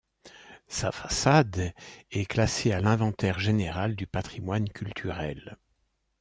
[0.67, 1.73] Sa façade
[2.09, 5.57] est classée à l'Inventaire général du patrimoine culturel.